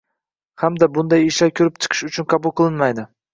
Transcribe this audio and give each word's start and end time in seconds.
hamda 0.61 0.87
bunday 0.95 1.25
ishlar 1.27 1.51
ko‘rib 1.61 1.77
chiqish 1.87 2.03
uchun 2.09 2.29
qabul 2.35 2.57
qilinmaydi. 2.63 3.07